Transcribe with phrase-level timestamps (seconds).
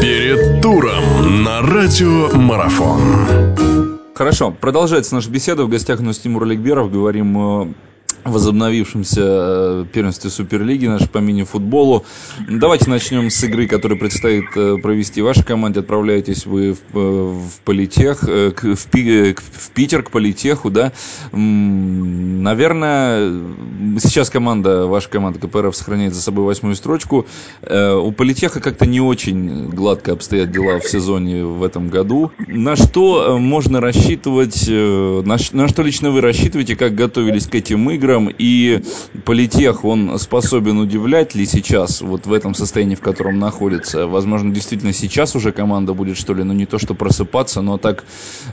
[0.00, 3.00] Перед туром на радио Марафон.
[4.14, 5.64] Хорошо, продолжается наша беседа.
[5.64, 6.90] В гостях у нас Тимур Олегберов.
[6.90, 7.74] Говорим
[8.24, 12.04] возобновившемся э, первенстве Суперлиги нашей по мини-футболу.
[12.48, 15.80] Давайте начнем с игры, которую предстоит э, провести вашей команде.
[15.80, 20.92] Отправляетесь вы в, э, в Политех, в, в Питер, к Политеху, да.
[21.32, 23.32] Наверное,
[23.98, 27.26] сейчас команда, ваша команда КПРФ сохраняет за собой восьмую строчку.
[27.62, 32.32] У Политеха как-то не очень гладко обстоят дела в сезоне в этом году.
[32.46, 38.09] На что можно рассчитывать, на, на что лично вы рассчитываете, как готовились к этим играм?
[38.10, 38.82] Играм, и
[39.24, 44.06] политех, он способен удивлять ли сейчас, вот в этом состоянии, в котором находится?
[44.06, 48.04] Возможно, действительно сейчас уже команда будет, что ли, ну не то, что просыпаться, но так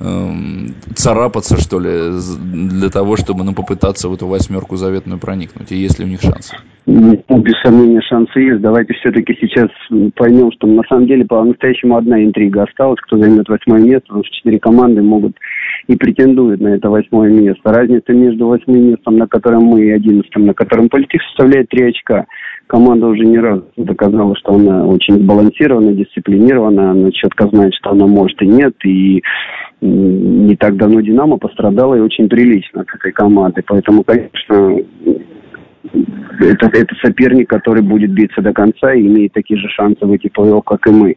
[0.00, 5.76] эм, царапаться, что ли, для того, чтобы, ну, попытаться в эту восьмерку заветную проникнуть, и
[5.76, 6.56] есть ли у них шансы?
[6.86, 8.60] Ну, без сомнения, шансы есть.
[8.60, 9.68] Давайте все-таки сейчас
[10.16, 13.00] поймем, что на самом деле по-настоящему одна интрига осталась.
[13.00, 15.34] Кто займет восьмое место, потому что четыре команды могут
[15.86, 17.72] и претендуют на это восьмое место.
[17.72, 22.26] Разница между восьмым местом, на котором мы, и одиннадцатым, на котором политик, составляет три очка.
[22.66, 28.06] Команда уже не раз доказала, что она очень сбалансирована, дисциплинирована, она четко знает, что она
[28.06, 28.74] может и нет.
[28.84, 29.22] И
[29.80, 33.62] не так давно «Динамо» пострадала и очень прилично от этой команды.
[33.66, 34.80] Поэтому, конечно,
[36.40, 40.32] это, это соперник, который будет биться до конца и имеет такие же шансы выйти в
[40.32, 41.16] плей как и мы.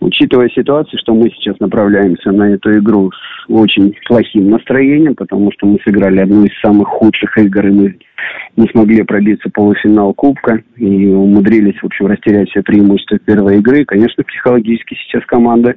[0.00, 5.66] Учитывая ситуацию, что мы сейчас направляемся на эту игру с очень плохим настроением, потому что
[5.66, 7.96] мы сыграли одну из самых худших игр, и мы
[8.56, 13.84] не смогли пробиться полуфинал Кубка и умудрились, в общем, растерять все преимущества первой игры.
[13.84, 15.74] Конечно, психологически сейчас команда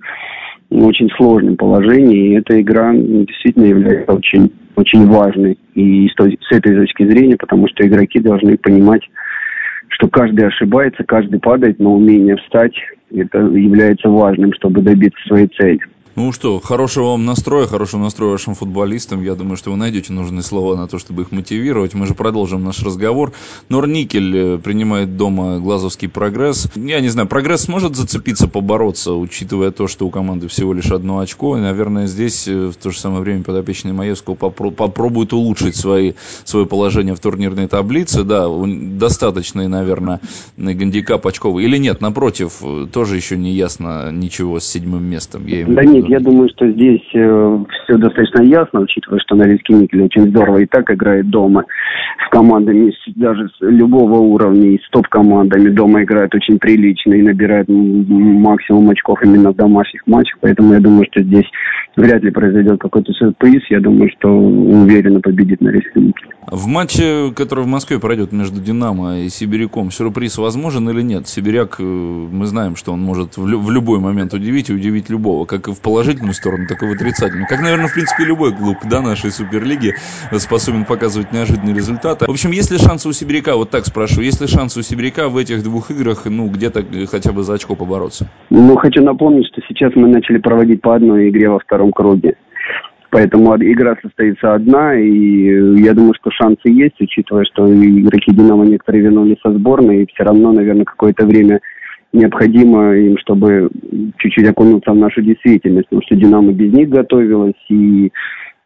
[0.69, 6.75] в очень сложном положении, и эта игра действительно является очень, очень важной и с этой
[6.75, 9.01] точки зрения, потому что игроки должны понимать,
[9.89, 12.73] что каждый ошибается, каждый падает, но умение встать
[13.15, 15.79] это является важным, чтобы добиться своей цели.
[16.15, 19.23] Ну что, хорошего вам настроя, хорошего настроя вашим футболистам.
[19.23, 21.95] Я думаю, что вы найдете нужные слова на то, чтобы их мотивировать.
[21.95, 23.33] Мы же продолжим наш разговор.
[23.69, 26.67] Норникель э, принимает дома Глазовский прогресс.
[26.75, 31.17] Я не знаю, прогресс сможет зацепиться, побороться, учитывая то, что у команды всего лишь одно
[31.17, 31.57] очко.
[31.57, 36.13] И, наверное, здесь э, в то же самое время подопечный Маевского попро- попробует улучшить свои,
[36.43, 38.23] свое положение в турнирной таблице.
[38.23, 40.19] Да, достаточный, наверное,
[40.57, 41.65] гандикап очковый.
[41.65, 45.47] Или нет, напротив, э, тоже еще не ясно ничего с седьмым местом.
[45.47, 45.63] Я
[46.02, 50.59] нет, я думаю, что здесь э, все достаточно ясно, учитывая, что Норильский Никель очень здорово
[50.59, 51.65] и так играет дома
[52.25, 57.67] с командами даже с любого уровня и с топ-командами дома играет очень прилично и набирает
[57.67, 60.37] максимум очков именно в домашних матчах.
[60.41, 61.45] Поэтому я думаю, что здесь
[61.95, 63.61] вряд ли произойдет какой-то сюрприз.
[63.69, 66.29] Я думаю, что уверенно победит Норильский Никель.
[66.47, 71.27] В матче, который в Москве пройдет между «Динамо» и «Сибиряком», сюрприз возможен или нет?
[71.27, 75.67] «Сибиряк», э, мы знаем, что он может в, любой момент удивить и удивить любого, как
[75.67, 77.45] и в положительную сторону, так и в отрицательную.
[77.47, 79.93] Как, наверное, в принципе, любой клуб да, нашей Суперлиги
[80.39, 82.25] способен показывать неожиданные результаты.
[82.25, 85.29] В общем, есть ли шансы у Сибиряка, вот так спрашиваю, есть ли шансы у Сибиряка
[85.29, 88.27] в этих двух играх, ну, где-то хотя бы за очко побороться?
[88.49, 92.37] Ну, хочу напомнить, что сейчас мы начали проводить по одной игре во втором круге.
[93.11, 99.03] Поэтому игра состоится одна, и я думаю, что шансы есть, учитывая, что игроки «Динамо» некоторые
[99.03, 101.59] вернулись со сборной, и все равно, наверное, какое-то время
[102.13, 103.69] необходимо им, чтобы
[104.17, 108.11] чуть-чуть окунуться в нашу действительность, потому что «Динамо» без них готовилась, и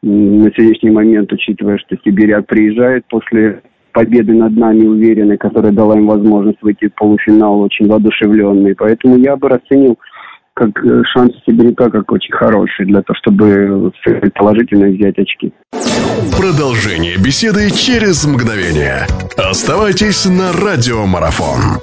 [0.03, 3.61] на сегодняшний момент, учитывая, что Сибиряк приезжает после
[3.93, 8.75] победы над нами уверенной, которая дала им возможность выйти в полуфинал очень воодушевленный.
[8.75, 9.97] Поэтому я бы расценил
[10.53, 13.91] как э, шанс Сибиряка как очень хороший для того, чтобы
[14.35, 15.51] положительно взять очки.
[16.37, 19.07] Продолжение беседы через мгновение.
[19.37, 21.79] Оставайтесь на радиомарафон.